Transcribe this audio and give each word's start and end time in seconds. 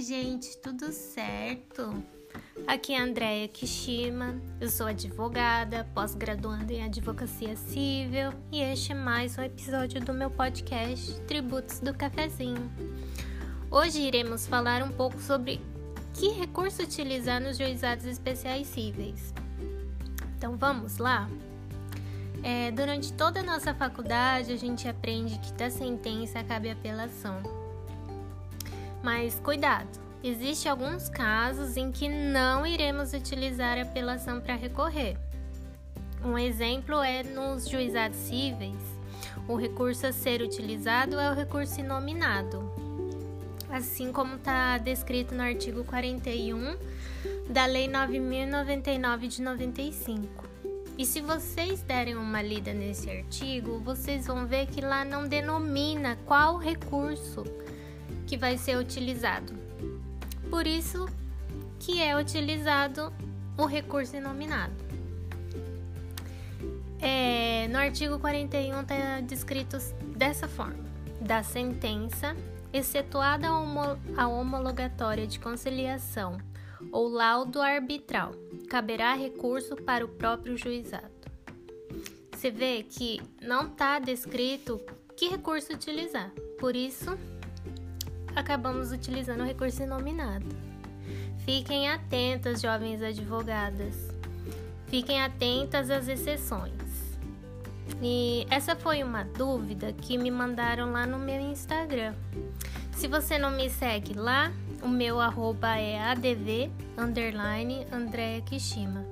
gente, 0.00 0.58
tudo 0.58 0.90
certo? 0.90 2.02
Aqui 2.66 2.94
é 2.94 3.44
a 3.44 3.48
Kishima, 3.48 4.34
eu 4.60 4.68
sou 4.68 4.86
advogada, 4.86 5.86
pós-graduanda 5.94 6.72
em 6.72 6.84
advocacia 6.84 7.54
civil 7.54 8.32
e 8.50 8.60
este 8.60 8.90
é 8.90 8.94
mais 8.96 9.38
um 9.38 9.42
episódio 9.42 10.00
do 10.00 10.12
meu 10.12 10.28
podcast 10.30 11.14
Tributos 11.22 11.78
do 11.78 11.94
Cafezinho. 11.94 12.72
Hoje 13.70 14.00
iremos 14.00 14.48
falar 14.48 14.82
um 14.82 14.90
pouco 14.90 15.20
sobre 15.20 15.60
que 16.12 16.30
recurso 16.30 16.82
utilizar 16.82 17.40
nos 17.40 17.56
juizados 17.56 18.04
especiais 18.04 18.66
cíveis. 18.66 19.32
Então 20.36 20.56
vamos 20.56 20.98
lá? 20.98 21.30
É, 22.42 22.72
durante 22.72 23.12
toda 23.12 23.38
a 23.38 23.44
nossa 23.44 23.72
faculdade, 23.72 24.52
a 24.52 24.56
gente 24.56 24.88
aprende 24.88 25.38
que 25.38 25.52
da 25.52 25.70
sentença 25.70 26.42
cabe 26.42 26.68
apelação. 26.68 27.61
Mas 29.02 29.40
cuidado, 29.40 29.88
existem 30.22 30.70
alguns 30.70 31.08
casos 31.08 31.76
em 31.76 31.90
que 31.90 32.08
não 32.08 32.64
iremos 32.64 33.12
utilizar 33.12 33.76
a 33.76 33.82
apelação 33.82 34.40
para 34.40 34.54
recorrer. 34.54 35.16
Um 36.24 36.38
exemplo 36.38 37.02
é 37.02 37.24
nos 37.24 37.68
juizados 37.68 38.16
cíveis. 38.16 38.80
O 39.48 39.56
recurso 39.56 40.06
a 40.06 40.12
ser 40.12 40.40
utilizado 40.40 41.18
é 41.18 41.30
o 41.30 41.34
recurso 41.34 41.80
inominado, 41.80 42.70
assim 43.68 44.12
como 44.12 44.36
está 44.36 44.78
descrito 44.78 45.34
no 45.34 45.42
artigo 45.42 45.82
41 45.82 46.76
da 47.50 47.66
Lei 47.66 47.88
9099 47.88 49.26
de 49.26 49.42
95. 49.42 50.48
E 50.96 51.04
se 51.04 51.20
vocês 51.20 51.82
derem 51.82 52.14
uma 52.14 52.40
lida 52.40 52.72
nesse 52.72 53.10
artigo, 53.10 53.80
vocês 53.80 54.26
vão 54.26 54.46
ver 54.46 54.66
que 54.66 54.80
lá 54.80 55.04
não 55.04 55.26
denomina 55.26 56.16
qual 56.24 56.56
recurso 56.56 57.42
que 58.26 58.36
vai 58.36 58.56
ser 58.56 58.76
utilizado. 58.76 59.52
Por 60.50 60.66
isso 60.66 61.06
que 61.78 62.00
é 62.00 62.16
utilizado 62.16 63.12
o 63.56 63.66
recurso 63.66 64.16
inominado. 64.16 64.74
É, 67.00 67.66
no 67.68 67.78
artigo 67.78 68.18
41 68.18 68.80
está 68.80 69.20
descrito 69.20 69.76
dessa 70.16 70.46
forma: 70.46 70.84
da 71.20 71.42
sentença, 71.42 72.36
excetuada 72.72 73.48
a 74.16 74.28
homologatória 74.28 75.26
de 75.26 75.40
conciliação 75.40 76.38
ou 76.92 77.08
laudo 77.08 77.60
arbitral, 77.60 78.32
caberá 78.68 79.14
recurso 79.14 79.74
para 79.76 80.04
o 80.04 80.08
próprio 80.08 80.56
juizado. 80.56 81.10
Você 82.32 82.50
vê 82.50 82.82
que 82.82 83.20
não 83.40 83.68
está 83.68 83.98
descrito 83.98 84.80
que 85.16 85.28
recurso 85.28 85.72
utilizar, 85.72 86.30
por 86.58 86.74
isso 86.74 87.16
acabamos 88.34 88.92
utilizando 88.92 89.40
o 89.40 89.46
recurso 89.46 89.82
inominado. 89.82 90.46
Fiquem 91.44 91.88
atentas, 91.88 92.60
jovens 92.60 93.02
advogadas. 93.02 93.96
Fiquem 94.86 95.20
atentas 95.20 95.90
às 95.90 96.06
exceções. 96.06 96.72
E 98.00 98.46
essa 98.50 98.76
foi 98.76 99.02
uma 99.02 99.24
dúvida 99.24 99.92
que 99.92 100.16
me 100.16 100.30
mandaram 100.30 100.92
lá 100.92 101.06
no 101.06 101.18
meu 101.18 101.40
Instagram. 101.40 102.14
Se 102.92 103.08
você 103.08 103.38
não 103.38 103.50
me 103.50 103.68
segue 103.68 104.14
lá, 104.14 104.52
o 104.82 104.88
meu 104.88 105.20
arroba 105.20 105.76
é 105.76 105.98
adv 105.98 106.70
underline 106.96 107.86
Andrea 107.92 108.40
Kishima. 108.42 109.04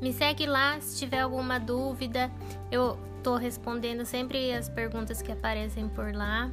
Me 0.00 0.12
segue 0.12 0.46
lá 0.46 0.80
se 0.80 0.98
tiver 0.98 1.20
alguma 1.20 1.58
dúvida. 1.58 2.30
Eu 2.70 2.98
tô 3.22 3.36
respondendo 3.36 4.04
sempre 4.04 4.52
as 4.52 4.68
perguntas 4.68 5.22
que 5.22 5.30
aparecem 5.30 5.88
por 5.88 6.12
lá. 6.12 6.50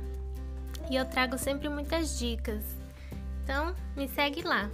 E 0.90 0.96
eu 0.96 1.06
trago 1.06 1.38
sempre 1.38 1.70
muitas 1.70 2.18
dicas. 2.18 2.64
Então, 3.44 3.76
me 3.96 4.08
segue 4.08 4.42
lá. 4.42 4.70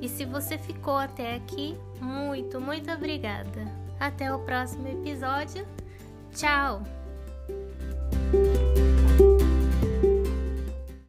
E 0.00 0.08
se 0.08 0.24
você 0.24 0.58
ficou 0.58 0.96
até 0.96 1.36
aqui, 1.36 1.76
muito, 2.00 2.60
muito 2.60 2.90
obrigada. 2.90 3.66
Até 3.98 4.32
o 4.34 4.38
próximo 4.40 4.86
episódio. 4.88 5.66
Tchau! 6.34 6.97